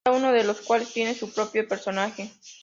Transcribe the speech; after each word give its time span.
Cada 0.03 0.17
uno 0.17 0.31
de 0.33 0.43
los 0.43 0.61
cuales 0.61 0.91
tiene 0.91 1.13
su 1.13 1.31
propio 1.31 1.67
personaje. 1.67 2.31